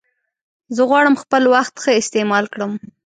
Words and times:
زه 0.75 0.81
غواړم 0.89 1.15
خپل 1.23 1.43
وخت 1.53 1.73
ښه 1.83 1.91
استعمال 2.01 2.45
کړم. 2.53 2.71